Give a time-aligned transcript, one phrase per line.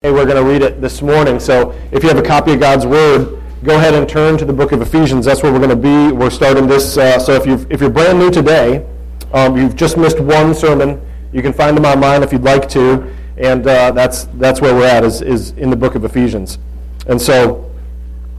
[0.00, 1.40] Hey, we're going to read it this morning.
[1.40, 4.52] So if you have a copy of God's Word, go ahead and turn to the
[4.52, 5.26] book of Ephesians.
[5.26, 6.12] That's where we're going to be.
[6.12, 6.96] We're starting this.
[6.96, 8.86] Uh, so if, you if you're brand new today,
[9.32, 13.12] um, you've just missed one sermon, you can find them online if you'd like to.
[13.38, 16.58] And uh, that's, that's where we're at, is, is in the book of Ephesians.
[17.08, 17.68] And so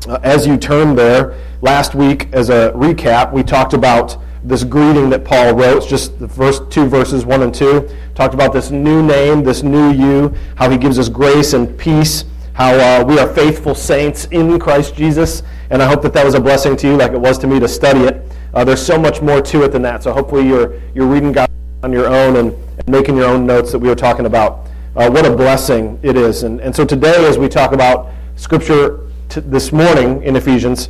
[0.07, 5.09] uh, as you turn there, last week, as a recap, we talked about this greeting
[5.09, 7.89] that Paul wrote, just the first two verses, 1 and 2.
[8.19, 12.25] Talked about this new name, this new you, how he gives us grace and peace,
[12.51, 15.41] how uh, we are faithful saints in Christ Jesus.
[15.69, 17.61] And I hope that that was a blessing to you, like it was to me
[17.61, 18.29] to study it.
[18.53, 20.03] Uh, there's so much more to it than that.
[20.03, 21.49] So hopefully you're, you're reading God
[21.81, 24.67] on your own and, and making your own notes that we were talking about.
[24.97, 26.43] Uh, what a blessing it is.
[26.43, 28.99] And, and so today, as we talk about Scripture
[29.29, 30.89] t- this morning in Ephesians,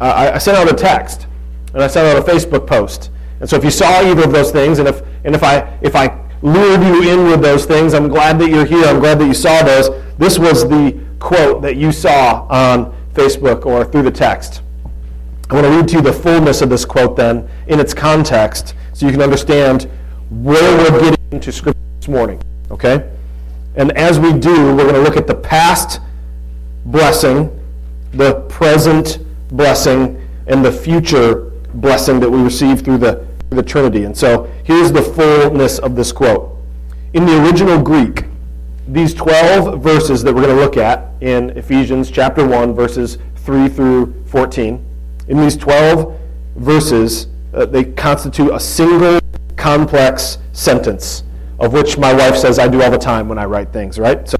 [0.00, 1.26] uh, I, I sent out a text
[1.74, 3.10] and I sent out a Facebook post.
[3.40, 5.96] And so if you saw either of those things, and if, and if, I, if
[5.96, 8.84] I lured you in with those things, I'm glad that you're here.
[8.84, 9.90] I'm glad that you saw those.
[10.18, 14.62] This was the quote that you saw on Facebook or through the text.
[15.48, 18.74] I want to read to you the fullness of this quote then in its context
[18.92, 19.88] so you can understand
[20.30, 22.40] where we're getting into Scripture this morning.
[22.70, 23.10] Okay?
[23.76, 26.00] And as we do, we're going to look at the past
[26.86, 27.50] blessing,
[28.12, 33.26] the present blessing, and the future blessing that we receive through the,
[33.56, 34.04] the Trinity.
[34.04, 36.56] And so here's the fullness of this quote.
[37.14, 38.24] In the original Greek,
[38.86, 43.68] these 12 verses that we're going to look at in Ephesians chapter 1, verses 3
[43.68, 44.84] through 14,
[45.28, 46.18] in these 12
[46.56, 49.18] verses, uh, they constitute a single
[49.56, 51.24] complex sentence,
[51.58, 54.28] of which my wife says I do all the time when I write things, right?
[54.28, 54.36] So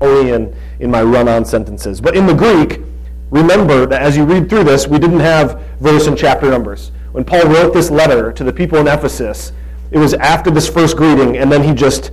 [0.00, 2.00] only in, in my run-on sentences.
[2.00, 2.82] But in the Greek,
[3.30, 6.92] Remember that as you read through this, we didn't have verse and chapter numbers.
[7.18, 9.50] When Paul wrote this letter to the people in Ephesus,
[9.90, 12.12] it was after this first greeting, and then he just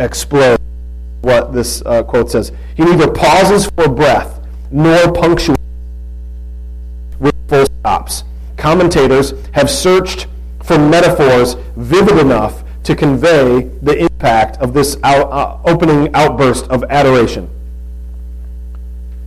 [0.00, 0.62] explodes
[1.20, 2.50] what this uh, quote says.
[2.78, 5.60] He neither pauses for breath nor punctuates
[7.20, 8.24] with full stops.
[8.56, 10.28] Commentators have searched
[10.62, 16.84] for metaphors vivid enough to convey the impact of this out, uh, opening outburst of
[16.84, 17.50] adoration.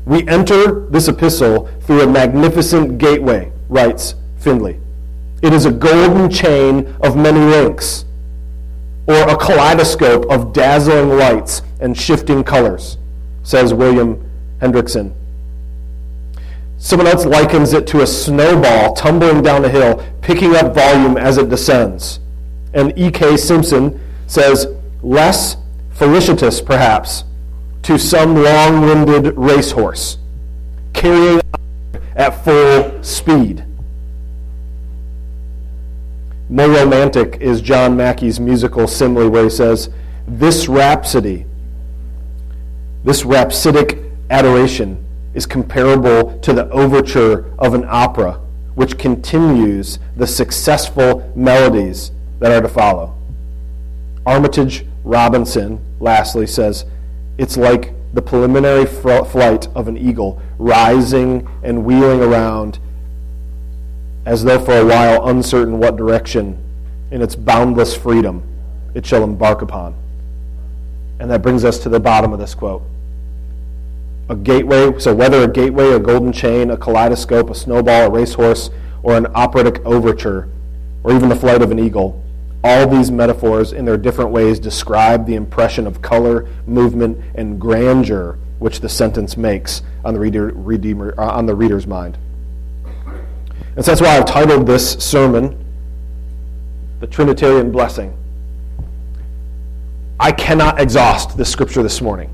[0.06, 4.80] We enter this epistle through a magnificent gateway, writes Findlay.
[5.42, 8.06] It is a golden chain of many links,
[9.08, 12.98] or a kaleidoscope of dazzling lights and shifting colors,
[13.44, 14.30] says William
[14.62, 15.14] Hendriksen.
[16.78, 21.38] Someone else likens it to a snowball tumbling down a hill, picking up volume as
[21.38, 22.20] it descends.
[22.74, 23.36] And E.K.
[23.38, 24.68] Simpson says,
[25.02, 25.58] less
[25.92, 27.24] felicitous, perhaps,
[27.84, 30.18] to some long winded racehorse,
[30.94, 31.42] carrying
[32.16, 33.66] at full speed.
[36.52, 39.90] More romantic is John Mackay's musical simile, where he says,
[40.28, 41.46] This rhapsody,
[43.04, 44.00] this rhapsodic
[44.32, 45.06] adoration,
[45.36, 48.42] is comparable to the overture of an opera,
[48.74, 53.16] which continues the successful melodies that are to follow.
[54.26, 56.86] Armitage Robinson, lastly, says,
[57.38, 62.80] it's like the preliminary flight of an eagle, rising and wheeling around
[64.30, 66.56] as though for a while uncertain what direction
[67.10, 68.44] in its boundless freedom
[68.94, 69.96] it shall embark upon.
[71.20, 72.84] And that brings us to the bottom of this quote.
[74.30, 78.70] A gateway, so whether a gateway, a golden chain, a kaleidoscope, a snowball, a racehorse,
[79.02, 80.48] or an operatic overture,
[81.04, 82.24] or even the flight of an eagle,
[82.64, 88.38] all these metaphors, in their different ways, describe the impression of color, movement, and grandeur
[88.60, 92.16] which the sentence makes on the, reader, redeemer, uh, on the reader's mind.
[93.80, 95.58] And so that's why I've titled this sermon,
[97.00, 98.14] The Trinitarian Blessing.
[100.20, 102.30] I cannot exhaust this scripture this morning.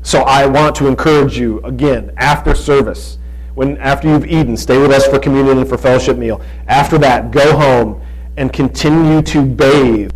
[0.00, 3.18] So I want to encourage you again after service,
[3.54, 6.40] when after you've eaten, stay with us for communion and for fellowship meal.
[6.68, 8.02] After that, go home
[8.38, 10.10] and continue to bathe.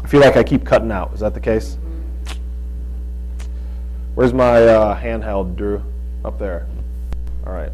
[0.00, 1.12] I feel like I keep cutting out.
[1.12, 1.76] Is that the case?
[4.14, 5.82] Where's my uh, handheld, Drew?
[6.24, 6.66] Up there.
[7.46, 7.70] All right.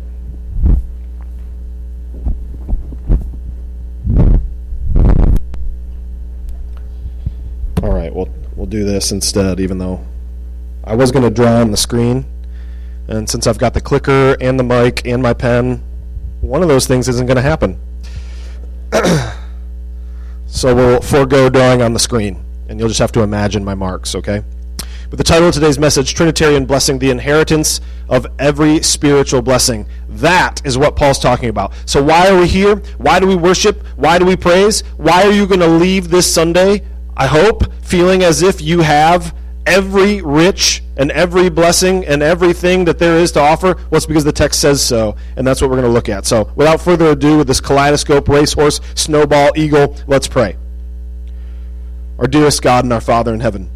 [7.80, 10.04] All right, we'll we'll do this instead, even though
[10.82, 12.24] I was going to draw on the screen,
[13.06, 15.80] and since I've got the clicker and the mic and my pen,
[16.40, 17.78] one of those things isn't going to happen.
[20.46, 24.16] so we'll forego drawing on the screen, and you'll just have to imagine my marks,
[24.16, 24.42] okay?
[25.10, 29.86] But the title of today's message, Trinitarian Blessing, the inheritance of every spiritual blessing.
[30.08, 31.72] That is what Paul's talking about.
[31.84, 32.76] So why are we here?
[32.98, 33.84] Why do we worship?
[33.96, 34.82] Why do we praise?
[34.98, 36.84] Why are you going to leave this Sunday,
[37.16, 39.34] I hope, feeling as if you have
[39.66, 43.74] every rich and every blessing and everything that there is to offer?
[43.74, 46.24] Well, it's because the text says so, and that's what we're going to look at.
[46.24, 50.56] So, without further ado, with this kaleidoscope, racehorse, snowball, eagle, let's pray.
[52.20, 53.70] Our dearest God and our Father in heaven,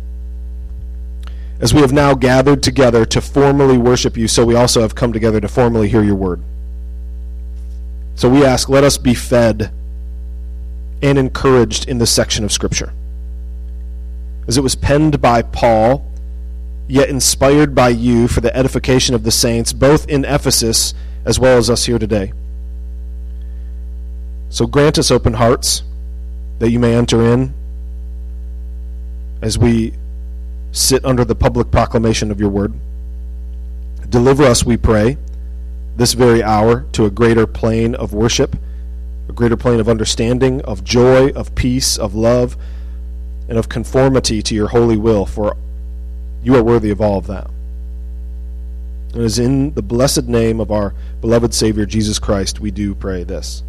[1.61, 5.13] as we have now gathered together to formally worship you, so we also have come
[5.13, 6.43] together to formally hear your word.
[8.17, 9.73] So we ask, let us be fed
[11.03, 12.93] and encouraged in this section of Scripture
[14.47, 16.07] as it was penned by Paul,
[16.87, 20.93] yet inspired by you for the edification of the saints, both in Ephesus
[21.25, 22.33] as well as us here today.
[24.51, 25.83] So grant us open hearts
[26.59, 27.55] that you may enter in
[29.43, 29.95] as we
[30.75, 32.75] sit under the public proclamation of your word.
[34.09, 35.17] Deliver us, we pray,
[35.97, 38.57] this very hour to a greater plane of worship,
[39.29, 42.57] a greater plane of understanding, of joy, of peace, of love
[43.49, 45.57] and of conformity to your holy will, for
[46.43, 47.49] you are worthy of all of that.
[49.13, 52.97] And it is in the blessed name of our beloved Savior Jesus Christ we do
[52.97, 53.63] pray this.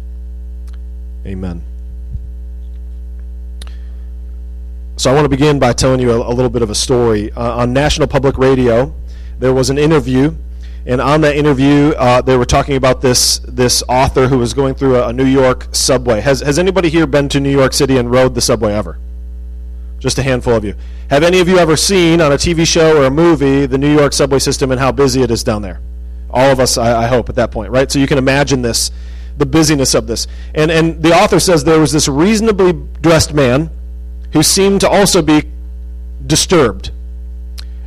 [1.24, 1.62] Amen.
[4.98, 7.30] So I want to begin by telling you a, a little bit of a story.
[7.32, 8.94] Uh, on National Public Radio,
[9.38, 10.34] there was an interview,
[10.86, 14.74] and on that interview, uh, they were talking about this this author who was going
[14.74, 16.20] through a, a New York subway.
[16.22, 18.98] Has has anybody here been to New York City and rode the subway ever?
[19.98, 20.74] Just a handful of you.
[21.10, 23.94] Have any of you ever seen on a TV show or a movie the New
[23.94, 25.80] York subway system and how busy it is down there?
[26.30, 27.90] All of us, I, I hope, at that point, right?
[27.90, 28.90] So you can imagine this,
[29.38, 30.26] the busyness of this.
[30.54, 33.70] And, and the author says there was this reasonably dressed man
[34.32, 35.50] who seemed to also be
[36.26, 36.90] disturbed.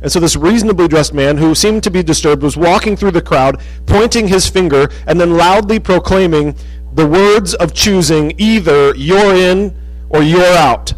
[0.02, 3.22] And so this reasonably dressed man who seemed to be disturbed was walking through the
[3.22, 6.54] crowd, pointing his finger, and then loudly proclaiming
[6.94, 9.76] the words of choosing either you're in
[10.08, 10.94] or you're out.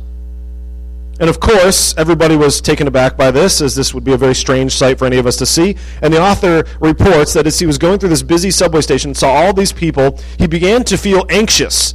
[1.21, 4.35] And of course, everybody was taken aback by this, as this would be a very
[4.35, 5.77] strange sight for any of us to see.
[6.01, 9.31] And the author reports that as he was going through this busy subway station, saw
[9.31, 11.95] all these people, he began to feel anxious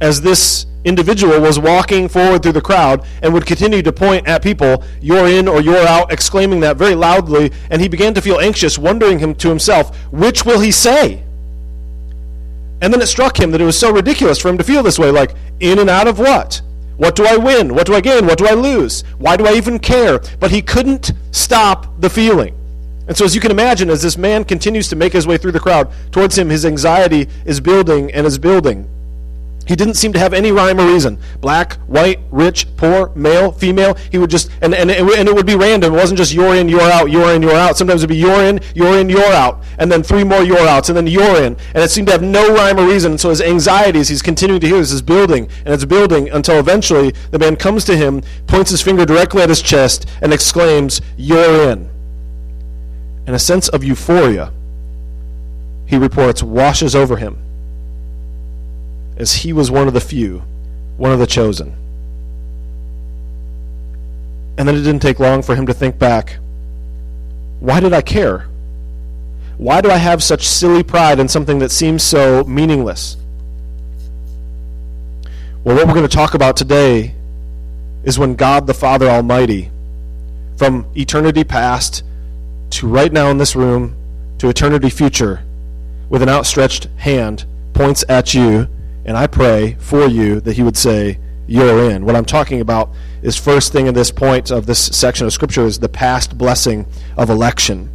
[0.00, 4.42] as this individual was walking forward through the crowd and would continue to point at
[4.42, 7.52] people, you're in or you're out, exclaiming that very loudly.
[7.70, 11.22] And he began to feel anxious, wondering him to himself, which will he say?
[12.80, 14.98] And then it struck him that it was so ridiculous for him to feel this
[14.98, 16.62] way, like, in and out of what?
[16.96, 17.74] What do I win?
[17.74, 18.26] What do I gain?
[18.26, 19.02] What do I lose?
[19.18, 20.20] Why do I even care?
[20.40, 22.54] But he couldn't stop the feeling.
[23.06, 25.52] And so, as you can imagine, as this man continues to make his way through
[25.52, 28.88] the crowd, towards him, his anxiety is building and is building.
[29.68, 31.18] He didn't seem to have any rhyme or reason.
[31.42, 33.96] Black, white, rich, poor, male, female.
[34.10, 35.92] He would just, and, and, it, and it would be random.
[35.92, 37.76] It wasn't just you're in, you're out, you're in, you're out.
[37.76, 39.62] Sometimes it would be you're in, you're in, you're out.
[39.78, 41.54] And then three more you're outs, and then you're in.
[41.74, 43.12] And it seemed to have no rhyme or reason.
[43.12, 46.30] And so his anxiety, as he's continuing to hear this, is building, and it's building
[46.30, 50.32] until eventually the man comes to him, points his finger directly at his chest, and
[50.32, 51.90] exclaims, You're in.
[53.26, 54.50] And a sense of euphoria,
[55.84, 57.47] he reports, washes over him
[59.18, 60.42] as he was one of the few,
[60.96, 61.74] one of the chosen.
[64.56, 66.38] And then it didn't take long for him to think back
[67.60, 68.46] why did I care?
[69.56, 73.16] Why do I have such silly pride in something that seems so meaningless?
[75.64, 77.16] Well, what we're going to talk about today
[78.04, 79.72] is when God the Father Almighty,
[80.56, 82.04] from eternity past
[82.70, 83.96] to right now in this room
[84.38, 85.42] to eternity future,
[86.08, 87.44] with an outstretched hand,
[87.74, 88.68] points at you
[89.08, 92.04] and I pray for you that he would say, You're in.
[92.04, 92.90] What I'm talking about
[93.22, 96.84] is first thing in this point of this section of Scripture is the past blessing
[97.16, 97.88] of election.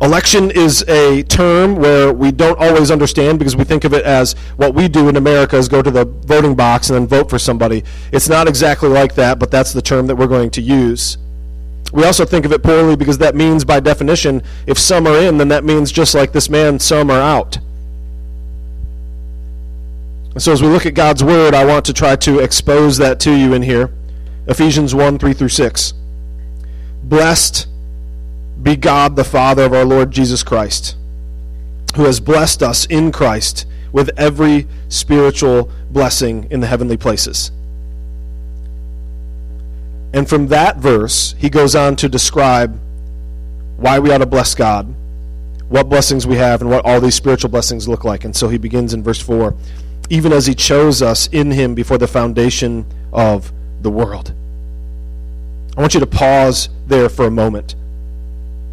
[0.00, 4.32] Election is a term where we don't always understand because we think of it as
[4.56, 7.38] what we do in America is go to the voting box and then vote for
[7.38, 7.84] somebody.
[8.12, 11.18] It's not exactly like that, but that's the term that we're going to use.
[11.92, 15.36] We also think of it poorly because that means, by definition, if some are in,
[15.36, 17.58] then that means just like this man, some are out.
[20.38, 23.34] So as we look at God's word, I want to try to expose that to
[23.36, 23.92] you in here.
[24.46, 25.92] Ephesians 1 3 through 6.
[27.02, 27.66] Blessed
[28.62, 30.96] be God, the Father of our Lord Jesus Christ,
[31.96, 37.50] who has blessed us in Christ with every spiritual blessing in the heavenly places.
[40.12, 42.78] And from that verse, he goes on to describe
[43.78, 44.94] why we ought to bless God,
[45.68, 48.24] what blessings we have, and what all these spiritual blessings look like.
[48.24, 49.56] And so he begins in verse 4
[50.10, 54.34] even as he chose us in him before the foundation of the world.
[55.76, 57.76] I want you to pause there for a moment.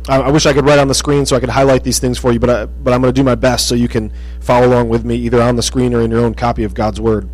[0.09, 2.17] I, I wish I could write on the screen so I could highlight these things
[2.17, 4.67] for you, but, I, but I'm going to do my best so you can follow
[4.67, 7.29] along with me either on the screen or in your own copy of God's Word.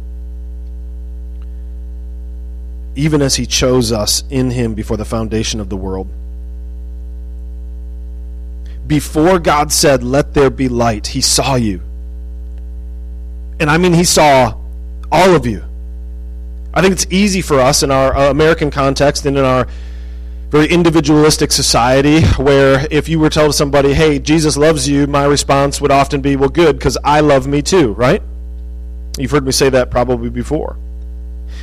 [2.96, 6.08] Even as He chose us in Him before the foundation of the world.
[8.86, 11.82] Before God said, Let there be light, He saw you.
[13.60, 14.56] And I mean, He saw
[15.12, 15.64] all of you.
[16.74, 19.68] I think it's easy for us in our uh, American context and in our
[20.50, 25.26] very individualistic society where if you were to tell somebody, hey, Jesus loves you, my
[25.26, 28.22] response would often be, well, good, because I love me too, right?
[29.18, 30.78] You've heard me say that probably before.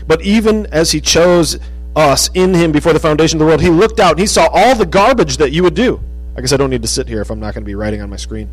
[0.06, 1.58] But even as he chose
[1.96, 4.48] us in him before the foundation of the world, he looked out and he saw
[4.52, 6.00] all the garbage that you would do.
[6.36, 8.00] I guess I don't need to sit here if I'm not going to be writing
[8.00, 8.48] on my screen.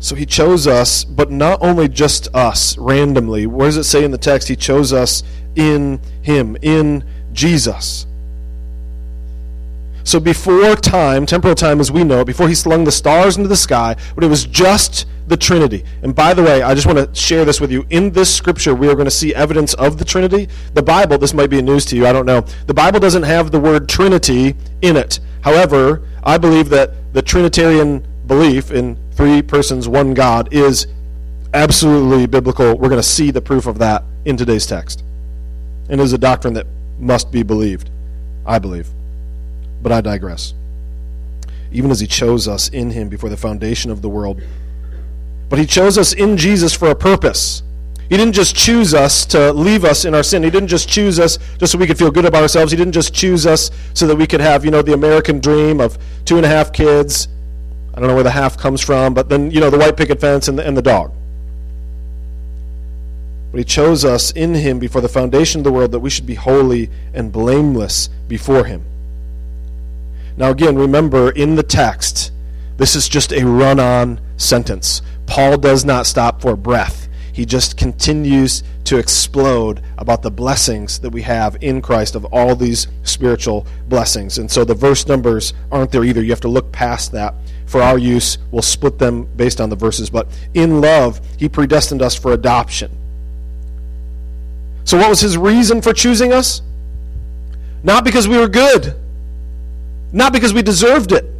[0.00, 3.46] So he chose us, but not only just us randomly.
[3.46, 4.48] Where does it say in the text?
[4.48, 5.24] He chose us
[5.56, 8.06] in him, in Jesus.
[10.04, 13.48] So before time, temporal time as we know it, before he slung the stars into
[13.48, 15.84] the sky, but it was just the Trinity.
[16.02, 17.84] And by the way, I just want to share this with you.
[17.90, 20.48] In this scripture, we are going to see evidence of the Trinity.
[20.72, 22.40] The Bible, this might be news to you, I don't know.
[22.66, 25.20] The Bible doesn't have the word Trinity in it.
[25.42, 30.86] However, I believe that the Trinitarian belief in three persons, one God is
[31.54, 32.78] absolutely biblical.
[32.78, 35.02] We're going to see the proof of that in today's text.
[35.88, 36.66] And is a doctrine that
[36.98, 37.90] must be believed,
[38.46, 38.88] I believe.
[39.82, 40.54] But I digress.
[41.72, 44.40] Even as he chose us in him before the foundation of the world.
[45.48, 47.62] But he chose us in Jesus for a purpose.
[48.10, 50.42] He didn't just choose us to leave us in our sin.
[50.42, 52.72] He didn't just choose us just so we could feel good about ourselves.
[52.72, 55.80] He didn't just choose us so that we could have, you know, the American dream
[55.80, 57.28] of two and a half kids.
[57.98, 60.20] I don't know where the half comes from, but then, you know, the white picket
[60.20, 61.12] fence and the, and the dog.
[63.50, 66.24] But he chose us in him before the foundation of the world that we should
[66.24, 68.84] be holy and blameless before him.
[70.36, 72.30] Now, again, remember in the text,
[72.76, 75.02] this is just a run on sentence.
[75.26, 77.08] Paul does not stop for breath.
[77.32, 82.54] He just continues to explode about the blessings that we have in Christ of all
[82.54, 84.38] these spiritual blessings.
[84.38, 86.22] And so the verse numbers aren't there either.
[86.22, 87.34] You have to look past that.
[87.68, 90.10] For our use, we'll split them based on the verses.
[90.10, 92.90] But in love, he predestined us for adoption
[94.88, 96.62] so, what was his reason for choosing us?
[97.82, 98.94] Not because we were good,
[100.14, 101.30] not because we deserved it,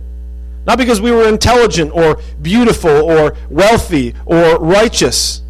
[0.66, 5.40] not because we were intelligent or beautiful or wealthy or righteous.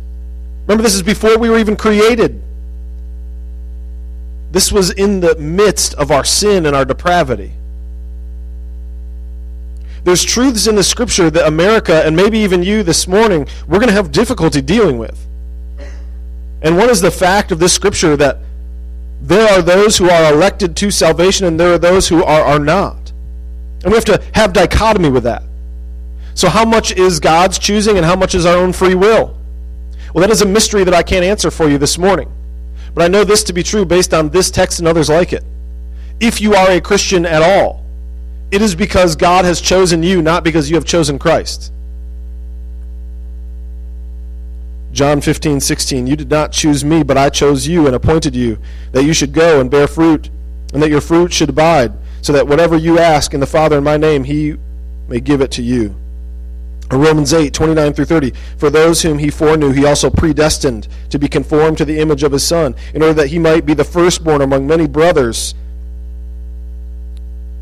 [0.69, 2.41] Remember, this is before we were even created.
[4.53, 7.51] This was in the midst of our sin and our depravity.
[10.09, 13.91] There's truths in the scripture that America, and maybe even you this morning, we're going
[13.91, 15.27] to have difficulty dealing with.
[16.63, 18.39] And what is the fact of this scripture that
[19.21, 22.59] there are those who are elected to salvation and there are those who are, are
[22.59, 23.13] not?
[23.85, 25.43] And we have to have dichotomy with that.
[26.33, 29.37] So, how much is God's choosing and how much is our own free will?
[30.15, 32.33] Well, that is a mystery that I can't answer for you this morning.
[32.95, 35.45] But I know this to be true based on this text and others like it.
[36.19, 37.85] If you are a Christian at all,
[38.51, 41.73] it is because God has chosen you, not because you have chosen Christ.
[44.93, 46.07] John 15, 16.
[46.07, 48.59] You did not choose me, but I chose you and appointed you,
[48.93, 50.31] that you should go and bear fruit,
[50.73, 53.85] and that your fruit should abide, so that whatever you ask in the Father in
[53.85, 54.57] my name, he
[55.09, 55.95] may give it to you.
[56.91, 58.33] Or Romans 8, 29 through 30.
[58.57, 62.33] For those whom he foreknew, he also predestined to be conformed to the image of
[62.33, 65.55] his Son, in order that he might be the firstborn among many brothers.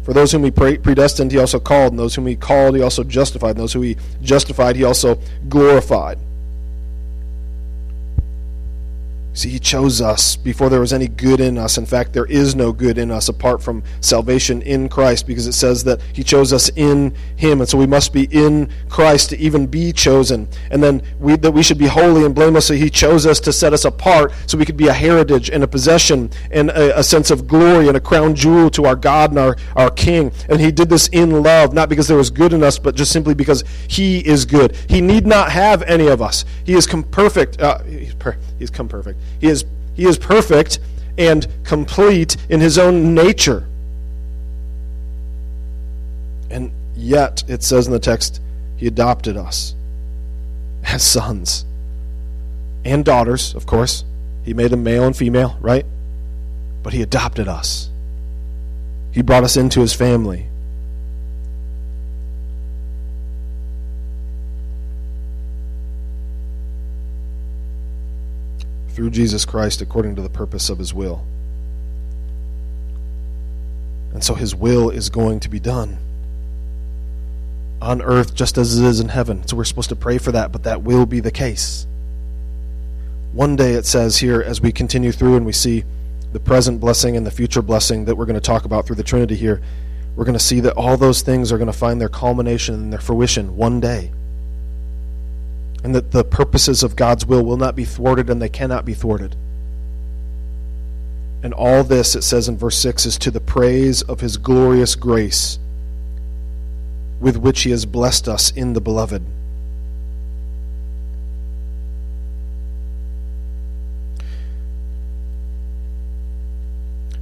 [0.07, 3.03] For those whom he predestined, he also called, and those whom he called, he also
[3.03, 6.17] justified, and those whom he justified, he also glorified.
[9.37, 11.77] See, He chose us before there was any good in us.
[11.77, 15.53] In fact, there is no good in us apart from salvation in Christ because it
[15.53, 17.61] says that He chose us in Him.
[17.61, 20.49] And so we must be in Christ to even be chosen.
[20.71, 22.67] And then we, that we should be holy and blameless.
[22.67, 25.63] So He chose us to set us apart so we could be a heritage and
[25.63, 29.31] a possession and a, a sense of glory and a crown jewel to our God
[29.31, 30.33] and our, our King.
[30.49, 33.13] And He did this in love, not because there was good in us, but just
[33.13, 34.75] simply because He is good.
[34.89, 36.47] He need not have any of us.
[36.65, 37.61] He is perfect.
[37.61, 39.19] Uh, he's, per- he's come perfect.
[39.41, 40.79] He is, he is perfect
[41.19, 43.67] and complete in his own nature.
[46.51, 48.41] And yet, it says in the text,
[48.77, 49.75] he adopted us
[50.85, 51.65] as sons
[52.85, 54.05] and daughters, of course.
[54.45, 55.85] He made them male and female, right?
[56.83, 57.91] But he adopted us.
[59.11, 60.47] He brought us into his family.
[68.97, 71.23] through Jesus Christ according to the purpose of his will.
[74.15, 75.99] And so his will is going to be done
[77.83, 79.47] on earth just as it is in heaven.
[79.47, 81.87] So we're supposed to pray for that, but that will be the case.
[83.35, 85.85] One day it says here, as we continue through and we see
[86.33, 89.03] the present blessing and the future blessing that we're going to talk about through the
[89.03, 89.61] Trinity here,
[90.17, 92.91] we're going to see that all those things are going to find their culmination and
[92.91, 94.11] their fruition one day.
[95.85, 98.95] And that the purposes of God's will will not be thwarted and they cannot be
[98.95, 99.37] thwarted.
[101.43, 104.95] And all this, it says in verse 6, is to the praise of his glorious
[104.97, 105.59] grace
[107.21, 109.23] with which he has blessed us in the beloved.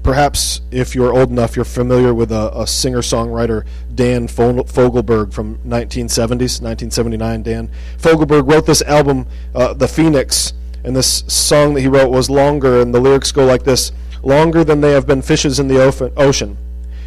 [0.05, 5.57] Perhaps if you're old enough, you're familiar with a, a singer songwriter, Dan Fogelberg from
[5.61, 7.43] 1970s, 1979.
[7.43, 10.53] Dan Fogelberg wrote this album, uh, The Phoenix,
[10.85, 13.93] and this song that he wrote was longer, and the lyrics go like this
[14.23, 15.81] Longer than they have been fishes in the
[16.17, 16.59] ocean,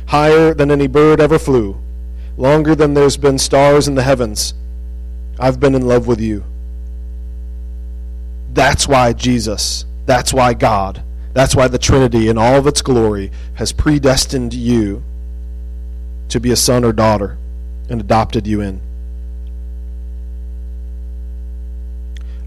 [0.07, 1.79] higher than any bird ever flew,
[2.35, 4.55] longer than there's been stars in the heavens.
[5.39, 6.43] I've been in love with you.
[8.53, 11.03] That's why Jesus, that's why God
[11.37, 15.03] that's why the Trinity, in all of its glory, has predestined you
[16.29, 17.37] to be a son or daughter
[17.89, 18.81] and adopted you in.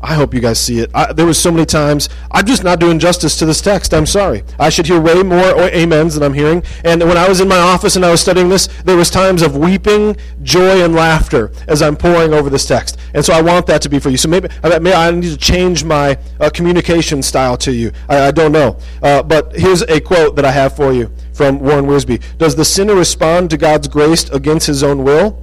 [0.03, 0.91] I hope you guys see it.
[0.95, 3.93] I, there was so many times I'm just not doing justice to this text.
[3.93, 4.43] I'm sorry.
[4.59, 6.63] I should hear way more amens than I'm hearing.
[6.85, 9.43] And when I was in my office and I was studying this, there was times
[9.43, 12.99] of weeping, joy, and laughter as I'm pouring over this text.
[13.15, 14.17] And so I want that to be for you.
[14.17, 17.93] So maybe, maybe I need to change my uh, communication style to you.
[18.09, 18.79] I, I don't know.
[19.03, 22.23] Uh, but here's a quote that I have for you from Warren Wiersbe.
[22.39, 25.43] Does the sinner respond to God's grace against his own will?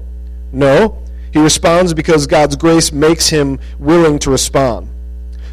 [0.51, 1.03] No.
[1.37, 4.89] He responds because God's grace makes him willing to respond.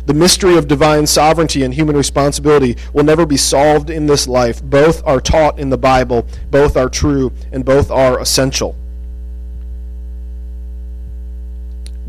[0.06, 4.62] The mystery of divine sovereignty and human responsibility will never be solved in this life.
[4.62, 8.74] Both are taught in the Bible, both are true, and both are essential.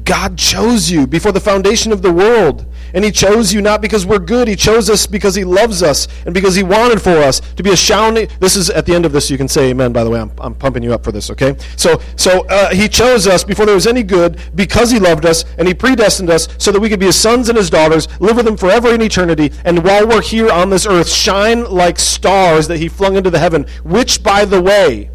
[0.05, 2.65] God chose you before the foundation of the world.
[2.95, 4.47] And He chose you not because we're good.
[4.47, 7.71] He chose us because He loves us and because He wanted for us to be
[7.71, 8.29] a shouting.
[8.39, 9.29] This is at the end of this.
[9.29, 9.91] You can say Amen.
[9.91, 11.29] By the way, I'm, I'm pumping you up for this.
[11.29, 11.57] Okay.
[11.75, 15.43] So so uh, He chose us before there was any good because He loved us
[15.57, 18.37] and He predestined us so that we could be His sons and His daughters, live
[18.37, 22.67] with Him forever in eternity, and while we're here on this earth, shine like stars
[22.69, 23.65] that He flung into the heaven.
[23.83, 25.09] Which, by the way,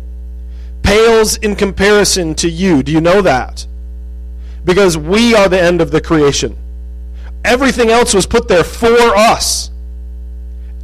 [0.82, 2.82] pales in comparison to you.
[2.82, 3.66] Do you know that?
[4.64, 6.58] Because we are the end of the creation.
[7.44, 9.70] Everything else was put there for us.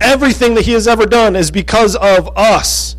[0.00, 2.96] Everything that He has ever done is because of us,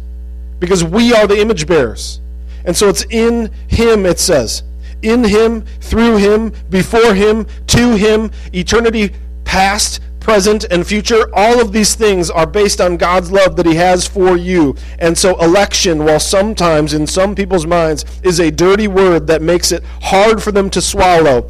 [0.60, 2.22] because we are the image bearers.
[2.66, 4.64] And so it's in Him, it says.
[5.02, 9.14] In Him, through Him, before Him, to Him, eternity
[9.46, 13.76] past, present, and future, all of these things are based on God's love that He
[13.76, 14.76] has for you.
[15.00, 19.72] And so, election, while sometimes in some people's minds is a dirty word that makes
[19.72, 21.50] it hard for them to swallow,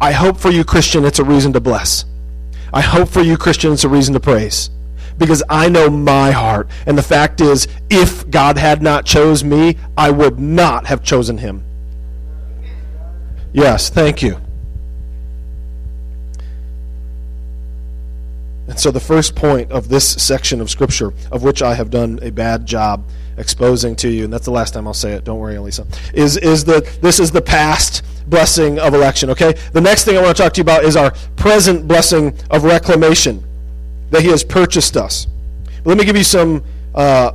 [0.00, 2.04] I hope for you, Christian, it's a reason to bless.
[2.72, 4.70] I hope for you, Christian, it's a reason to praise.
[5.16, 6.68] Because I know my heart.
[6.86, 11.38] And the fact is, if God had not chose me, I would not have chosen
[11.38, 11.64] him.
[13.52, 14.40] Yes, thank you.
[18.68, 22.18] And so, the first point of this section of Scripture, of which I have done
[22.20, 23.02] a bad job
[23.38, 26.36] exposing to you, and that's the last time I'll say it, don't worry, Elisa, is,
[26.36, 29.54] is that this is the past blessing of election, okay?
[29.72, 32.64] The next thing I want to talk to you about is our present blessing of
[32.64, 33.42] reclamation,
[34.10, 35.26] that He has purchased us.
[35.86, 36.62] Let me give you some
[36.94, 37.32] uh,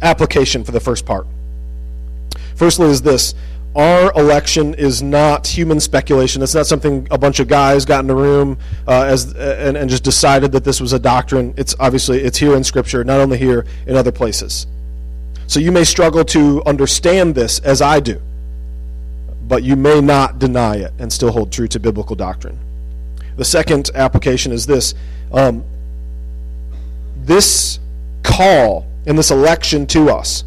[0.00, 1.26] application for the first part.
[2.54, 3.34] Firstly, is this
[3.76, 6.42] our election is not human speculation.
[6.42, 9.88] It's not something a bunch of guys got in a room uh, as and, and
[9.88, 11.54] just decided that this was a doctrine.
[11.56, 14.66] It's obviously it's here in Scripture, not only here in other places.
[15.46, 18.20] So you may struggle to understand this as I do
[19.50, 22.56] but you may not deny it and still hold true to biblical doctrine.
[23.36, 24.94] The second application is this
[25.32, 25.64] um,
[27.16, 27.80] this
[28.22, 30.44] call and this election to us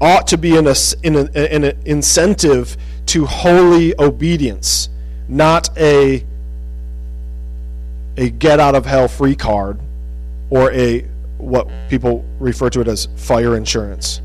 [0.00, 0.66] ought to be an,
[1.02, 1.16] in
[1.64, 4.88] an incentive to holy obedience,
[5.28, 6.24] not a,
[8.16, 9.80] a get out of hell free card
[10.50, 11.06] or a
[11.38, 14.20] what people refer to it as fire insurance.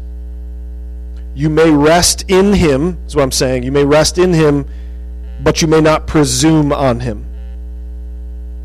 [1.34, 3.64] You may rest in him, is what I'm saying.
[3.64, 4.66] You may rest in him,
[5.44, 7.26] but you may not presume on him.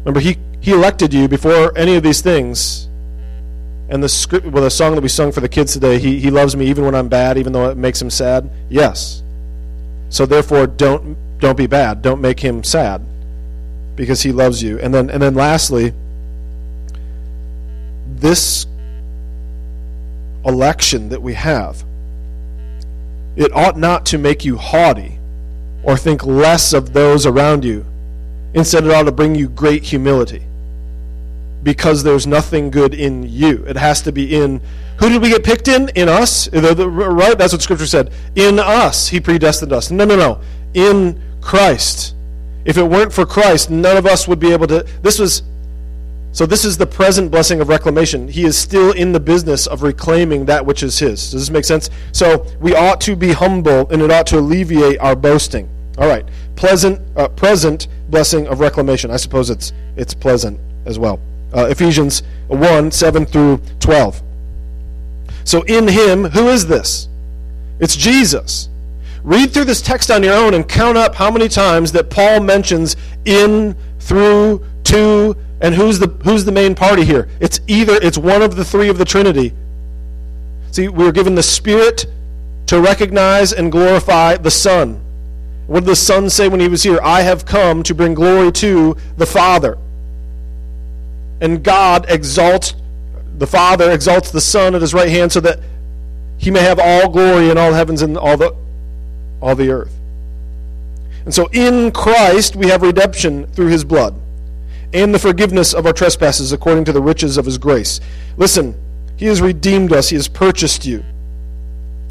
[0.00, 2.88] Remember, he, he elected you before any of these things.
[3.88, 6.30] And the script, well, the song that we sung for the kids today, he, he
[6.30, 8.50] loves me even when I'm bad, even though it makes him sad.
[8.68, 9.22] Yes.
[10.08, 12.02] So therefore, don't don't be bad.
[12.02, 13.02] Don't make him sad,
[13.94, 14.78] because he loves you.
[14.80, 15.92] And then and then lastly,
[18.14, 18.66] this
[20.44, 21.84] election that we have,
[23.36, 25.18] it ought not to make you haughty
[25.82, 27.84] or think less of those around you.
[28.54, 30.42] Instead, it ought to bring you great humility
[31.66, 33.64] because there's nothing good in you.
[33.66, 34.60] It has to be in.
[35.00, 35.88] Who did we get picked in?
[35.96, 36.48] In us?
[36.52, 37.36] Right?
[37.36, 38.12] That's what Scripture said.
[38.36, 39.90] In us, He predestined us.
[39.90, 40.40] No, no, no.
[40.74, 42.14] In Christ.
[42.64, 44.86] If it weren't for Christ, none of us would be able to.
[45.02, 45.42] This was
[46.30, 48.28] so this is the present blessing of reclamation.
[48.28, 51.32] He is still in the business of reclaiming that which is his.
[51.32, 51.90] Does this make sense?
[52.12, 55.68] So we ought to be humble and it ought to alleviate our boasting.
[55.98, 56.26] All right.
[56.54, 59.10] Pleasant uh, present blessing of reclamation.
[59.10, 61.18] I suppose it's it's pleasant as well.
[61.56, 64.22] Uh, Ephesians 1, 7 through 12.
[65.44, 67.08] So in him, who is this?
[67.80, 68.68] It's Jesus.
[69.22, 72.40] Read through this text on your own and count up how many times that Paul
[72.40, 77.28] mentions in, through, to, and who's the who's the main party here?
[77.40, 79.52] It's either it's one of the three of the Trinity.
[80.70, 82.06] See, we are given the Spirit
[82.66, 85.00] to recognize and glorify the Son.
[85.66, 87.00] What did the Son say when he was here?
[87.02, 89.78] I have come to bring glory to the Father.
[91.40, 92.74] And God exalts
[93.38, 95.60] the Father exalts the Son at his right hand so that
[96.38, 98.54] he may have all glory in all heavens and all the
[99.40, 99.94] all the earth.
[101.24, 104.14] And so in Christ we have redemption through his blood
[104.94, 108.00] and the forgiveness of our trespasses according to the riches of his grace.
[108.36, 108.74] Listen,
[109.16, 111.04] he has redeemed us, he has purchased you.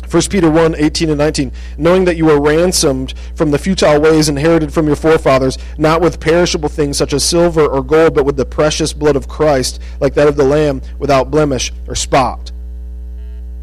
[0.09, 4.29] 1 Peter 1 18 and 19, knowing that you were ransomed from the futile ways
[4.29, 8.37] inherited from your forefathers, not with perishable things such as silver or gold, but with
[8.37, 12.51] the precious blood of Christ, like that of the Lamb, without blemish or spot.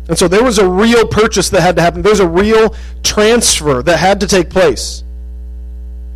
[0.08, 2.02] And so there was a real purchase that had to happen.
[2.02, 5.04] There's a real transfer that had to take place.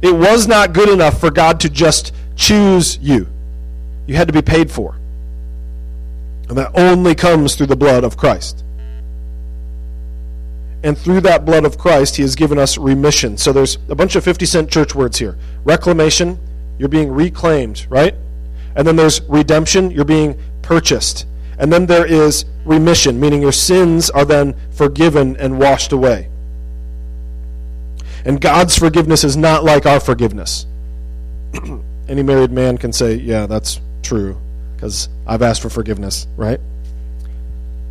[0.02, 3.26] It was not good enough for God to just choose you.
[4.06, 4.96] You had to be paid for.
[6.48, 8.64] And that only comes through the blood of Christ.
[10.86, 13.36] And through that blood of Christ, He has given us remission.
[13.36, 16.38] So there's a bunch of 50 cent church words here reclamation,
[16.78, 18.14] you're being reclaimed, right?
[18.76, 21.26] And then there's redemption, you're being purchased.
[21.58, 26.30] And then there is remission, meaning your sins are then forgiven and washed away.
[28.24, 30.66] And God's forgiveness is not like our forgiveness.
[32.08, 34.40] Any married man can say, yeah, that's true,
[34.76, 36.60] because I've asked for forgiveness, right?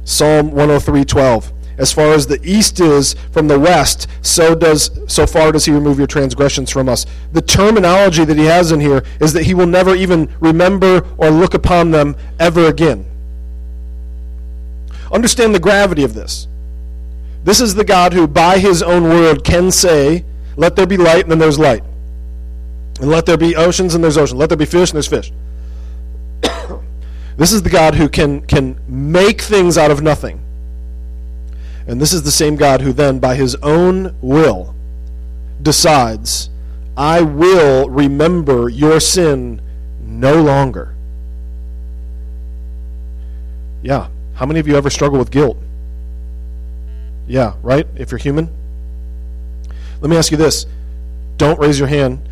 [0.05, 1.51] Psalm 103:12.
[1.77, 5.71] As far as the east is from the west, so does so far does he
[5.71, 7.05] remove your transgressions from us.
[7.33, 11.29] The terminology that he has in here is that he will never even remember or
[11.29, 13.05] look upon them ever again.
[15.11, 16.47] Understand the gravity of this.
[17.43, 21.23] This is the God who, by his own word, can say, Let there be light,
[21.23, 21.83] and then there's light.
[22.99, 24.37] And let there be oceans and there's ocean.
[24.37, 25.31] Let there be fish and there's fish.
[27.37, 30.44] this is the God who can, can make things out of nothing.
[31.87, 34.73] And this is the same God who then, by his own will,
[35.61, 36.49] decides,
[36.97, 39.61] I will remember your sin
[40.01, 40.95] no longer.
[43.83, 44.09] Yeah.
[44.35, 45.57] How many of you ever struggle with guilt?
[47.27, 47.87] Yeah, right?
[47.95, 48.49] If you're human?
[50.01, 50.65] Let me ask you this.
[51.37, 52.27] Don't raise your hand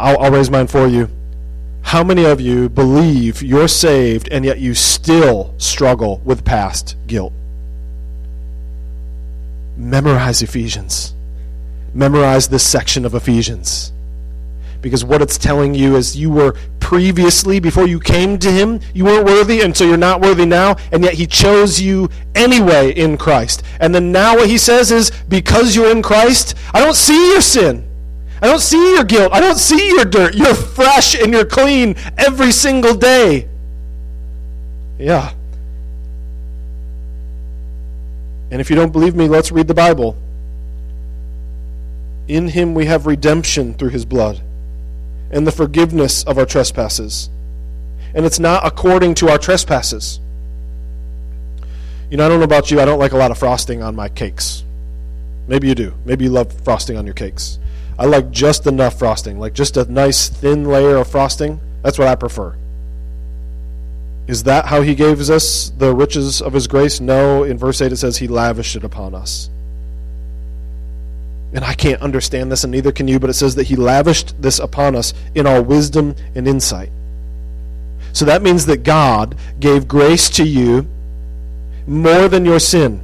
[0.00, 1.10] I'll, I'll raise mine for you.
[1.82, 7.32] How many of you believe you're saved and yet you still struggle with past guilt?
[9.78, 11.14] Memorize Ephesians.
[11.94, 13.92] Memorize this section of Ephesians.
[14.82, 19.04] Because what it's telling you is you were previously, before you came to Him, you
[19.04, 23.16] weren't worthy, and so you're not worthy now, and yet He chose you anyway in
[23.16, 23.62] Christ.
[23.78, 27.40] And then now what He says is, because you're in Christ, I don't see your
[27.40, 27.88] sin.
[28.42, 29.32] I don't see your guilt.
[29.32, 30.34] I don't see your dirt.
[30.34, 33.48] You're fresh and you're clean every single day.
[34.98, 35.34] Yeah.
[38.50, 40.16] And if you don't believe me, let's read the Bible.
[42.28, 44.40] In him we have redemption through his blood
[45.30, 47.30] and the forgiveness of our trespasses.
[48.14, 50.20] And it's not according to our trespasses.
[52.10, 53.94] You know, I don't know about you, I don't like a lot of frosting on
[53.94, 54.64] my cakes.
[55.46, 55.94] Maybe you do.
[56.04, 57.58] Maybe you love frosting on your cakes.
[57.98, 61.60] I like just enough frosting, like just a nice thin layer of frosting.
[61.82, 62.54] That's what I prefer.
[64.28, 67.00] Is that how he gave us the riches of his grace?
[67.00, 67.44] No.
[67.44, 69.48] In verse 8 it says he lavished it upon us.
[71.54, 74.40] And I can't understand this, and neither can you, but it says that he lavished
[74.40, 76.90] this upon us in all wisdom and insight.
[78.12, 80.86] So that means that God gave grace to you
[81.86, 83.02] more than your sin.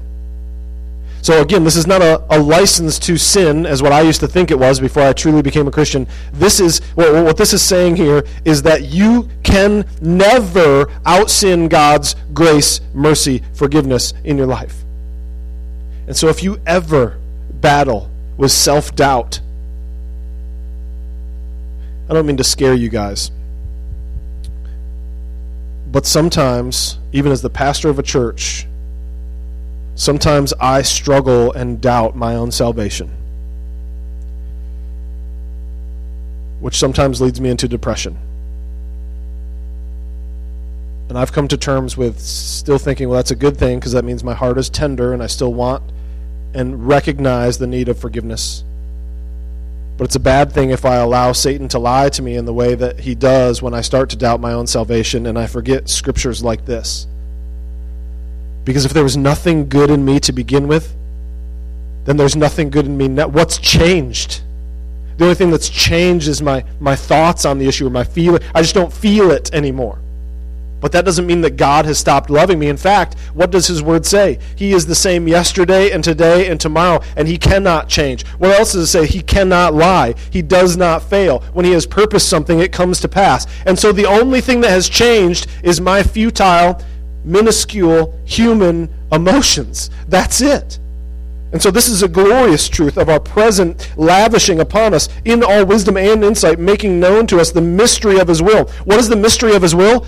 [1.25, 4.29] So, again, this is not a, a license to sin, as what I used to
[4.29, 6.07] think it was before I truly became a Christian.
[6.35, 11.69] This is what, what this is saying here is that you can never out sin
[11.69, 14.85] God's grace, mercy, forgiveness in your life.
[16.07, 17.19] And so, if you ever
[17.55, 19.41] battle with self doubt,
[22.07, 23.31] I don't mean to scare you guys,
[25.91, 28.67] but sometimes, even as the pastor of a church,
[29.97, 33.11] Sometimes I struggle and doubt my own salvation,
[36.61, 38.19] which sometimes leads me into depression.
[41.09, 44.05] And I've come to terms with still thinking, well, that's a good thing because that
[44.05, 45.83] means my heart is tender and I still want
[46.55, 48.65] and recognize the need of forgiveness.
[49.97, 52.53] But it's a bad thing if I allow Satan to lie to me in the
[52.53, 55.89] way that he does when I start to doubt my own salvation and I forget
[55.89, 57.07] scriptures like this.
[58.65, 60.95] Because if there was nothing good in me to begin with,
[62.05, 63.29] then there's nothing good in me now.
[63.29, 64.43] What's changed?
[65.17, 68.43] The only thing that's changed is my, my thoughts on the issue or my feeling.
[68.55, 69.99] I just don't feel it anymore.
[70.81, 72.69] But that doesn't mean that God has stopped loving me.
[72.69, 74.39] In fact, what does His Word say?
[74.55, 78.27] He is the same yesterday and today and tomorrow, and He cannot change.
[78.37, 79.07] What else does it say?
[79.07, 80.15] He cannot lie.
[80.31, 81.41] He does not fail.
[81.55, 83.47] When He has purposed something, it comes to pass.
[83.65, 86.83] And so the only thing that has changed is my futile
[87.25, 89.91] minuscule human emotions.
[90.09, 90.79] That's it.
[91.53, 95.65] And so, this is a glorious truth of our present lavishing upon us in all
[95.65, 98.65] wisdom and insight, making known to us the mystery of His will.
[98.85, 100.05] What is the mystery of His will?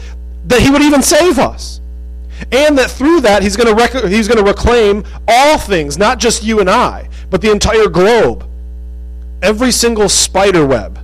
[0.46, 1.81] That He would even save us.
[2.50, 6.18] And that through that, He's going to, rec- he's going to reclaim all things, not
[6.18, 8.44] just you and I, but the entire globe.
[9.40, 10.98] Every single spider web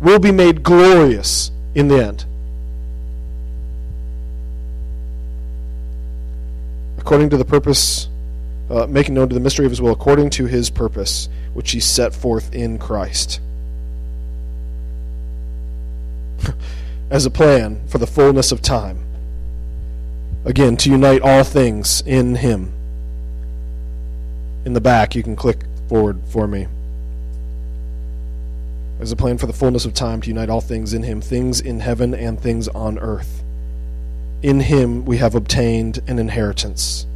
[0.00, 2.24] will be made glorious in the end.
[7.00, 8.08] According to the purpose,
[8.68, 11.80] uh, making known to the mystery of his will, according to his purpose, which he
[11.80, 13.40] set forth in Christ.
[17.10, 18.98] As a plan for the fullness of time.
[20.44, 22.72] Again, to unite all things in him.
[24.64, 26.68] In the back, you can click forward for me.
[29.00, 31.60] As a plan for the fullness of time to unite all things in him, things
[31.60, 33.42] in heaven and things on earth
[34.42, 37.06] in him we have obtained an inheritance.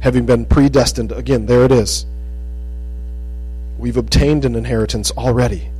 [0.00, 2.06] Having been predestined, again, there it is.
[3.78, 5.70] We've obtained an inheritance already.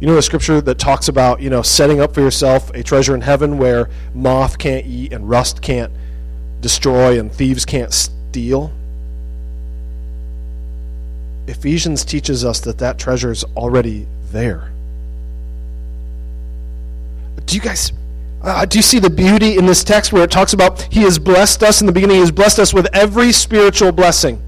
[0.00, 3.14] You know the scripture that talks about, you know, setting up for yourself a treasure
[3.14, 5.92] in heaven where moth can't eat and rust can't
[6.60, 8.72] destroy and thieves can't steal?
[11.46, 14.72] Ephesians teaches us that that treasure is already there.
[17.46, 17.92] Do you guys
[18.42, 21.18] uh, do you see the beauty in this text where it talks about He has
[21.18, 24.42] blessed us in the beginning, He has blessed us with every spiritual blessing?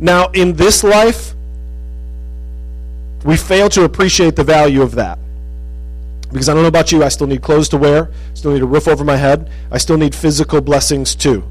[0.00, 1.34] Now, in this life,
[3.24, 5.18] we fail to appreciate the value of that.
[6.32, 8.66] Because I don't know about you, I still need clothes to wear, still need a
[8.66, 11.44] roof over my head, I still need physical blessings too.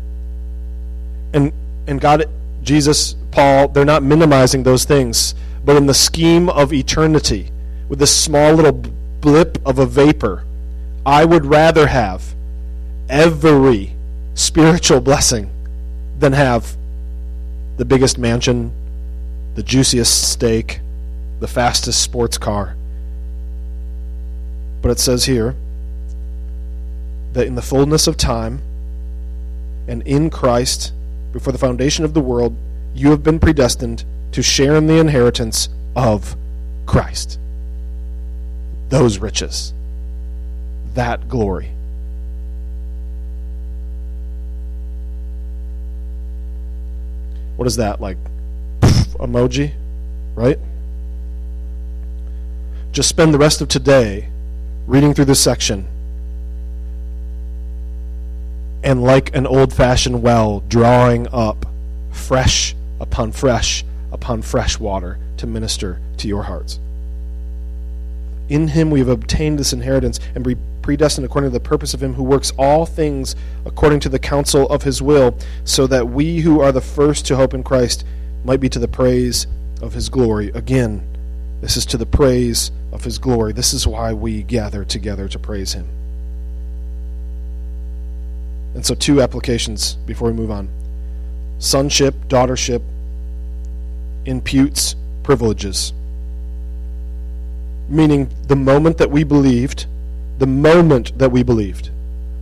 [1.34, 1.53] And
[1.86, 2.25] and God,
[2.63, 7.51] Jesus, Paul, they're not minimizing those things, but in the scheme of eternity,
[7.89, 8.84] with this small little
[9.21, 10.43] blip of a vapor,
[11.05, 12.34] I would rather have
[13.10, 13.95] every
[14.34, 15.49] spiritual blessing
[16.19, 16.75] than have
[17.77, 18.71] the biggest mansion,
[19.55, 20.79] the juiciest steak,
[21.39, 22.75] the fastest sports car.
[24.81, 25.55] But it says here
[27.34, 28.62] that in the fullness of time
[29.88, 30.93] and in Christ,
[31.31, 32.55] before the foundation of the world,
[32.93, 36.36] you have been predestined to share in the inheritance of
[36.86, 37.39] Christ
[38.91, 39.73] those riches,
[40.93, 41.71] that glory.
[47.56, 48.01] What is that?
[48.01, 48.17] Like
[48.82, 49.73] emoji,
[50.36, 50.60] right?
[52.91, 54.27] Just spend the rest of today
[54.86, 55.88] reading through this section
[58.84, 61.65] and, like an old fashioned well, drawing up
[62.10, 66.80] fresh upon fresh upon fresh water to minister to your hearts.
[68.52, 72.04] In him we have obtained this inheritance and be predestined according to the purpose of
[72.04, 73.34] him who works all things
[73.66, 77.38] according to the counsel of his will, so that we who are the first to
[77.38, 78.04] hope in Christ
[78.44, 79.48] might be to the praise
[79.82, 80.52] of his glory.
[80.54, 81.02] Again,
[81.62, 83.54] this is to the praise of his glory.
[83.54, 85.88] This is why we gather together to praise him.
[88.76, 90.68] And so, two applications before we move on
[91.60, 92.82] sonship, daughtership
[94.26, 95.94] imputes privileges
[97.91, 99.86] meaning the moment that we believed,
[100.39, 101.89] the moment that we believed.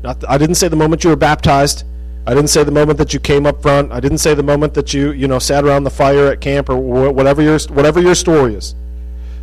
[0.04, 1.84] Not I didn't say the moment you were baptized.
[2.26, 3.92] I didn't say the moment that you came up front.
[3.92, 6.70] I didn't say the moment that you, you know, sat around the fire at camp
[6.70, 8.76] or whatever your, whatever your story is.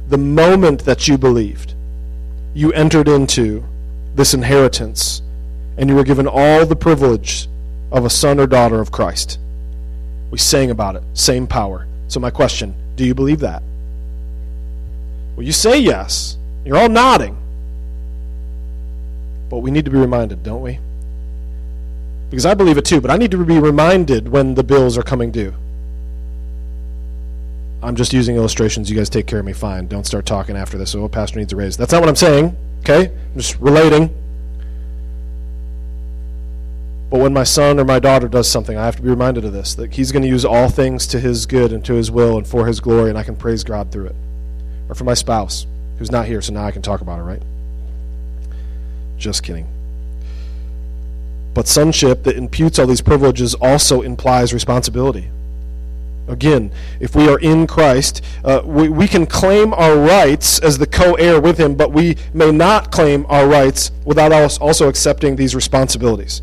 [0.09, 1.75] The moment that you believed,
[2.55, 3.64] you entered into
[4.14, 5.21] this inheritance
[5.77, 7.49] and you were given all the privilege
[7.90, 9.38] of a son or daughter of Christ.
[10.31, 11.87] We sang about it, same power.
[12.09, 13.62] So, my question do you believe that?
[15.37, 16.38] Well, you say yes.
[16.64, 17.37] You're all nodding.
[19.51, 20.81] But we need to be reminded, don't we?
[22.31, 25.03] Because I believe it too, but I need to be reminded when the bills are
[25.03, 25.55] coming due.
[27.83, 28.90] I'm just using illustrations.
[28.90, 29.87] You guys take care of me fine.
[29.87, 30.94] Don't start talking after this.
[30.94, 31.77] Oh, pastor needs a raise.
[31.77, 32.57] That's not what I'm saying.
[32.81, 33.12] Okay?
[33.12, 34.09] I'm just relating.
[37.11, 39.53] But when my son or my daughter does something, I have to be reminded of
[39.53, 42.37] this that he's going to use all things to his good and to his will
[42.37, 44.16] and for his glory, and I can praise God through it.
[44.88, 45.66] Or for my spouse,
[45.99, 47.42] who's not here, so now I can talk about it, right?
[49.16, 49.66] Just kidding.
[51.55, 55.31] But sonship that imputes all these privileges also implies responsibility.
[56.29, 60.87] Again, if we are in Christ, uh, we, we can claim our rights as the
[60.87, 65.55] co heir with Him, but we may not claim our rights without also accepting these
[65.55, 66.42] responsibilities.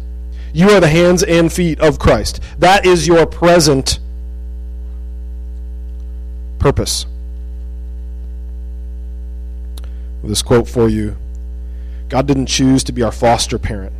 [0.53, 2.39] You are the hands and feet of Christ.
[2.60, 3.99] That is your present
[6.60, 7.06] purpose.
[10.24, 11.18] This quote for you
[12.10, 13.94] God didn't choose to be our foster parent.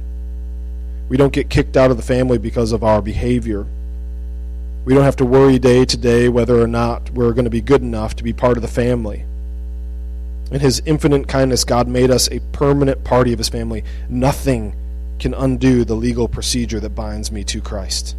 [1.10, 3.66] We don't get kicked out of the family because of our behavior.
[4.86, 7.62] We don't have to worry day to day whether or not we're going to be
[7.62, 9.26] good enough to be part of the family.
[10.52, 13.84] In His infinite kindness, God made us a permanent party of His family.
[14.10, 14.76] Nothing
[15.20, 18.16] can undo the legal procedure that binds me to Christ.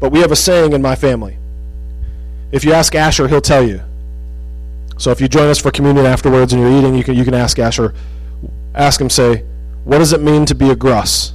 [0.00, 1.36] But we have a saying in my family.
[2.50, 3.82] If you ask Asher, he'll tell you.
[5.02, 7.34] So if you join us for communion afterwards and you're eating, you can, you can
[7.34, 7.92] ask Asher,
[8.72, 9.44] ask him, say,
[9.82, 11.32] What does it mean to be a gruss?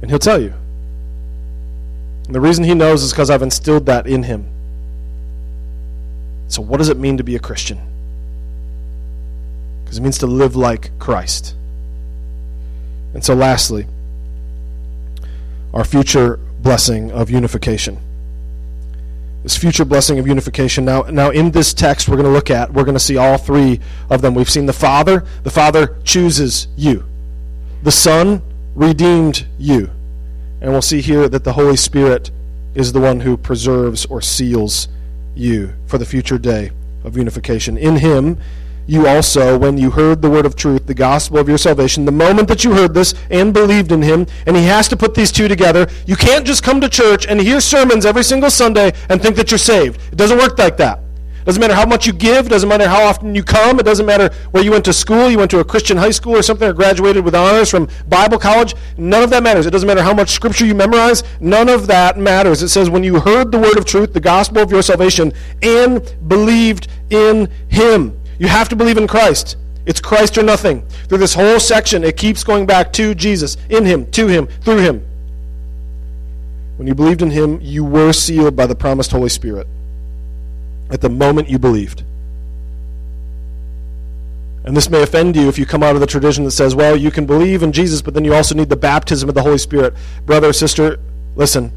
[0.00, 0.54] And he'll tell you.
[2.26, 4.48] And the reason he knows is because I've instilled that in him.
[6.46, 7.80] So, what does it mean to be a Christian?
[9.82, 11.56] Because it means to live like Christ.
[13.12, 13.88] And so, lastly,
[15.74, 17.98] our future blessing of unification.
[19.48, 20.84] This future blessing of unification.
[20.84, 23.38] Now, now in this text, we're going to look at, we're going to see all
[23.38, 23.80] three
[24.10, 24.34] of them.
[24.34, 25.24] We've seen the Father.
[25.42, 27.06] The Father chooses you.
[27.82, 28.42] The Son
[28.74, 29.88] redeemed you.
[30.60, 32.30] And we'll see here that the Holy Spirit
[32.74, 34.88] is the one who preserves or seals
[35.34, 36.70] you for the future day
[37.02, 37.78] of unification.
[37.78, 38.36] In Him,
[38.88, 42.10] you also, when you heard the word of truth, the gospel of your salvation, the
[42.10, 45.30] moment that you heard this and believed in him, and he has to put these
[45.30, 49.20] two together, you can't just come to church and hear sermons every single Sunday and
[49.20, 50.00] think that you're saved.
[50.10, 51.00] It doesn't work like that.
[51.00, 54.06] It doesn't matter how much you give, doesn't matter how often you come, it doesn't
[54.06, 56.66] matter where you went to school, you went to a Christian high school or something,
[56.66, 58.74] or graduated with honors from Bible college.
[58.96, 59.66] None of that matters.
[59.66, 62.62] It doesn't matter how much scripture you memorize, none of that matters.
[62.62, 66.16] It says, when you heard the word of truth, the gospel of your salvation, and
[66.26, 68.17] believed in him.
[68.38, 69.56] You have to believe in Christ.
[69.86, 70.86] It's Christ or nothing.
[71.08, 74.78] Through this whole section, it keeps going back to Jesus, in Him, to Him, through
[74.78, 75.04] Him.
[76.76, 79.66] When you believed in Him, you were sealed by the promised Holy Spirit
[80.90, 82.02] at the moment you believed.
[84.64, 86.94] And this may offend you if you come out of the tradition that says, well,
[86.94, 89.58] you can believe in Jesus, but then you also need the baptism of the Holy
[89.58, 89.94] Spirit.
[90.26, 91.00] Brother, sister,
[91.36, 91.72] listen.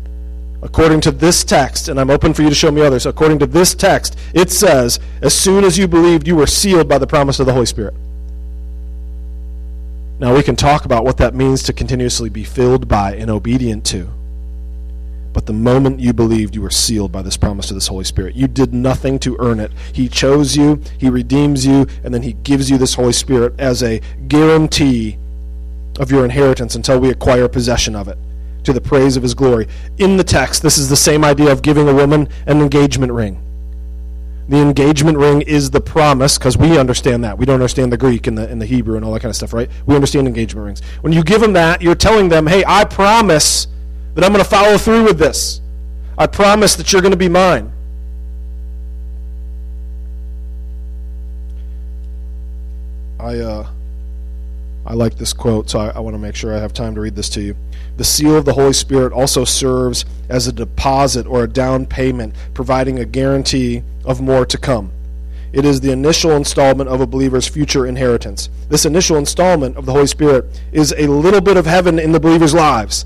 [0.63, 3.47] According to this text, and I'm open for you to show me others, according to
[3.47, 7.39] this text, it says, as soon as you believed, you were sealed by the promise
[7.39, 7.95] of the Holy Spirit.
[10.19, 13.83] Now, we can talk about what that means to continuously be filled by and obedient
[13.87, 14.07] to.
[15.33, 18.35] But the moment you believed, you were sealed by this promise of this Holy Spirit.
[18.35, 19.71] You did nothing to earn it.
[19.93, 23.81] He chose you, He redeems you, and then He gives you this Holy Spirit as
[23.81, 25.17] a guarantee
[25.99, 28.17] of your inheritance until we acquire possession of it
[28.63, 29.67] to the praise of his glory.
[29.97, 33.41] In the text, this is the same idea of giving a woman an engagement ring.
[34.49, 37.37] The engagement ring is the promise, because we understand that.
[37.37, 39.35] We don't understand the Greek and the, and the Hebrew and all that kind of
[39.35, 39.69] stuff, right?
[39.85, 40.81] We understand engagement rings.
[41.01, 43.67] When you give them that, you're telling them, hey, I promise
[44.15, 45.61] that I'm going to follow through with this.
[46.17, 47.71] I promise that you're going to be mine.
[53.19, 53.67] I, uh,
[54.91, 56.99] I like this quote, so I, I want to make sure I have time to
[56.99, 57.55] read this to you.
[57.95, 62.35] The seal of the Holy Spirit also serves as a deposit or a down payment,
[62.53, 64.91] providing a guarantee of more to come.
[65.53, 68.49] It is the initial installment of a believer's future inheritance.
[68.67, 72.19] This initial installment of the Holy Spirit is a little bit of heaven in the
[72.19, 73.05] believer's lives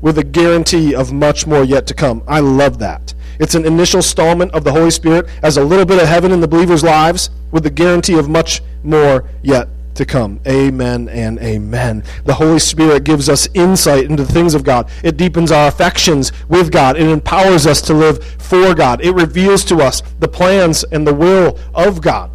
[0.00, 2.22] with a guarantee of much more yet to come.
[2.26, 3.12] I love that.
[3.38, 6.40] It's an initial installment of the Holy Spirit as a little bit of heaven in
[6.40, 10.40] the believer's lives with the guarantee of much more yet to come.
[10.46, 12.04] Amen and amen.
[12.24, 14.88] The Holy Spirit gives us insight into the things of God.
[15.02, 16.96] It deepens our affections with God.
[16.96, 19.00] It empowers us to live for God.
[19.00, 22.30] It reveals to us the plans and the will of God.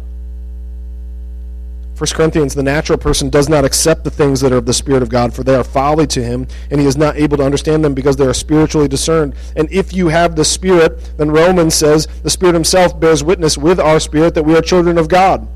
[2.02, 5.04] 1 Corinthians, the natural person does not accept the things that are of the Spirit
[5.04, 7.84] of God, for they are folly to him, and he is not able to understand
[7.84, 9.34] them because they are spiritually discerned.
[9.54, 13.78] And if you have the Spirit, then Romans says the Spirit himself bears witness with
[13.78, 15.46] our spirit that we are children of God.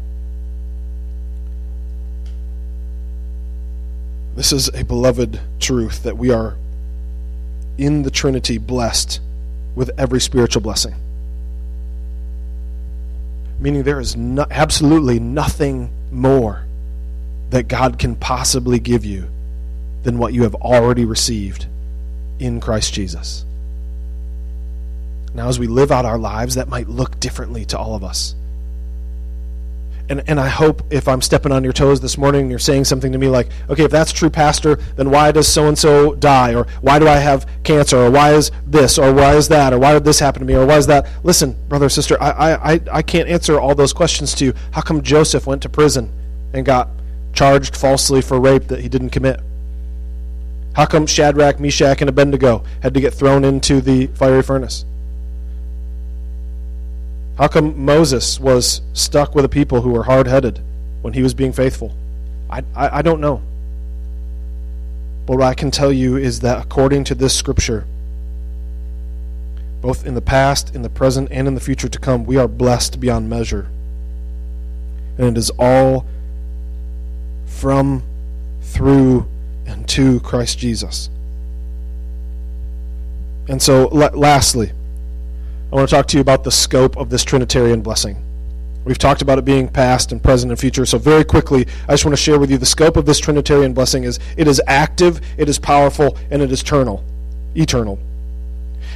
[4.36, 6.56] This is a beloved truth that we are
[7.78, 9.20] in the Trinity blessed
[9.74, 10.94] with every spiritual blessing.
[13.58, 16.66] Meaning there is no, absolutely nothing more
[17.48, 19.26] that God can possibly give you
[20.02, 21.66] than what you have already received
[22.38, 23.46] in Christ Jesus.
[25.34, 28.34] Now, as we live out our lives, that might look differently to all of us.
[30.08, 32.84] And, and I hope if I'm stepping on your toes this morning and you're saying
[32.84, 36.14] something to me like, okay, if that's true, Pastor, then why does so and so
[36.14, 36.54] die?
[36.54, 37.98] Or why do I have cancer?
[37.98, 38.98] Or why is this?
[38.98, 39.72] Or why is that?
[39.72, 40.54] Or why did this happen to me?
[40.54, 41.08] Or why is that?
[41.24, 44.54] Listen, brother sister, I, I, I can't answer all those questions to you.
[44.70, 46.12] How come Joseph went to prison
[46.52, 46.88] and got
[47.32, 49.40] charged falsely for rape that he didn't commit?
[50.74, 54.84] How come Shadrach, Meshach, and Abednego had to get thrown into the fiery furnace?
[57.36, 60.60] How come Moses was stuck with a people who were hard headed
[61.02, 61.94] when he was being faithful?
[62.48, 63.42] I, I, I, don't know.
[65.26, 67.86] But what I can tell you is that according to this scripture,
[69.82, 72.48] both in the past, in the present, and in the future to come, we are
[72.48, 73.68] blessed beyond measure.
[75.18, 76.06] And it is all
[77.44, 78.02] from,
[78.62, 79.26] through,
[79.66, 81.10] and to Christ Jesus.
[83.48, 84.72] And so, lastly,
[85.72, 88.16] I want to talk to you about the scope of this Trinitarian blessing.
[88.84, 90.86] We've talked about it being past and present and future.
[90.86, 93.74] So very quickly, I just want to share with you the scope of this Trinitarian
[93.74, 97.04] blessing is it is active, it is powerful, and it is eternal.
[97.56, 97.98] Eternal.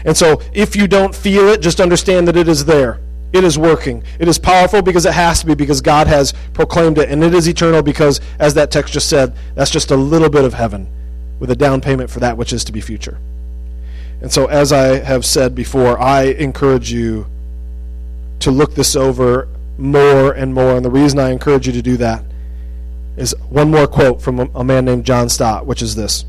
[0.04, 3.00] And so if you don't feel it, just understand that it is there.
[3.32, 4.04] It is working.
[4.20, 7.10] It is powerful because it has to be, because God has proclaimed it.
[7.10, 10.44] And it is eternal because, as that text just said, that's just a little bit
[10.44, 10.88] of heaven
[11.40, 13.18] with a down payment for that which is to be future.
[14.20, 17.26] And so, as I have said before, I encourage you
[18.40, 19.48] to look this over
[19.78, 20.76] more and more.
[20.76, 22.24] And the reason I encourage you to do that
[23.16, 26.24] is one more quote from a man named John Stott, which is this.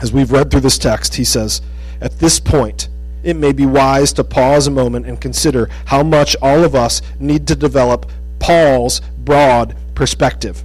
[0.00, 1.62] As we've read through this text, he says,
[2.00, 2.88] At this point,
[3.22, 7.02] it may be wise to pause a moment and consider how much all of us
[7.18, 10.64] need to develop Paul's broad perspective.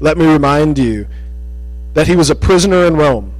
[0.00, 1.06] Let me remind you
[1.94, 3.32] that he was a prisoner in Rome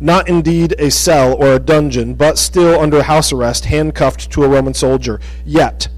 [0.00, 4.48] not indeed a cell or a dungeon, but still under house arrest, handcuffed to a
[4.48, 5.20] Roman soldier.
[5.44, 5.88] Yet,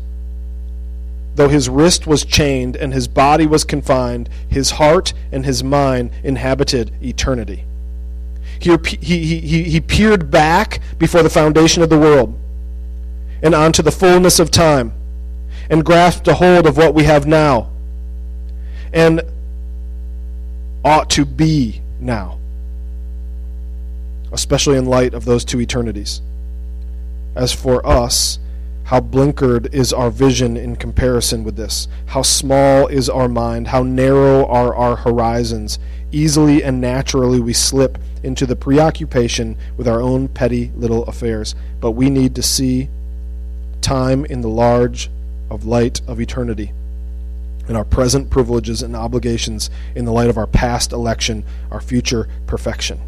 [1.34, 6.11] though his wrist was chained and his body was confined, his heart and his mind
[6.22, 7.64] inhabited eternity.
[8.59, 12.38] He, he, he, he peered back before the foundation of the world
[13.42, 14.92] and onto the fullness of time
[15.70, 17.70] and grasped a hold of what we have now
[18.92, 19.22] and
[20.84, 22.39] ought to be now
[24.33, 26.20] especially in light of those two eternities.
[27.35, 28.39] As for us,
[28.85, 31.87] how blinkered is our vision in comparison with this?
[32.07, 33.68] How small is our mind?
[33.68, 35.78] How narrow are our horizons?
[36.11, 41.55] Easily and naturally we slip into the preoccupation with our own petty little affairs.
[41.81, 42.89] But we need to see
[43.81, 45.09] time in the large
[45.49, 46.72] of light of eternity
[47.68, 52.28] and our present privileges and obligations in the light of our past election, our future
[52.49, 53.01] perfection.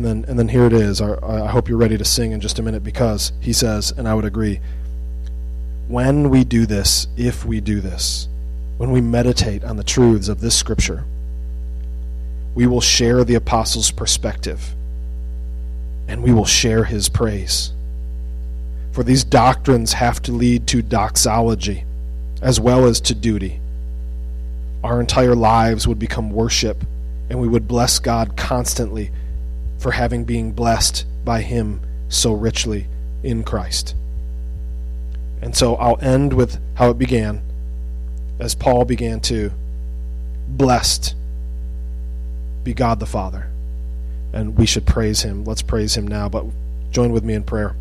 [0.00, 1.02] And then, and then here it is.
[1.02, 4.14] I hope you're ready to sing in just a minute because he says, and I
[4.14, 4.58] would agree,
[5.88, 8.26] when we do this, if we do this,
[8.78, 11.04] when we meditate on the truths of this scripture,
[12.54, 14.74] we will share the apostles' perspective
[16.08, 17.74] and we will share his praise.
[18.92, 21.84] For these doctrines have to lead to doxology
[22.40, 23.60] as well as to duty.
[24.82, 26.86] Our entire lives would become worship
[27.28, 29.10] and we would bless God constantly
[29.80, 32.86] for having been blessed by him so richly
[33.22, 33.94] in Christ.
[35.40, 37.42] And so I'll end with how it began,
[38.38, 39.50] as Paul began to.
[40.46, 41.14] Blessed
[42.62, 43.50] be God the Father.
[44.32, 45.44] And we should praise him.
[45.44, 46.44] Let's praise him now, but
[46.90, 47.74] join with me in prayer.